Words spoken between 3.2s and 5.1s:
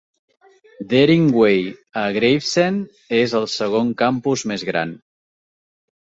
el segon campus més gran.